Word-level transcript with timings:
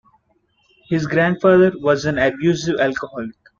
His 0.89 1.05
grandfather 1.05 1.73
was 1.75 2.05
an 2.05 2.17
abusive 2.17 2.79
alcoholic. 2.79 3.35